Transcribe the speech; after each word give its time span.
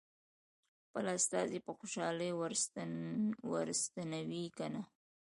خپل 0.85 1.05
استازی 1.17 1.59
په 1.67 1.71
خوشالۍ 1.77 2.31
ور 3.51 3.71
ستنوي 3.83 4.45
که 4.57 4.65
نه. 4.73 4.83